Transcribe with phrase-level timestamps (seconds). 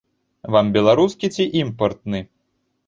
[0.55, 2.25] Вам беларускі ці імпартны?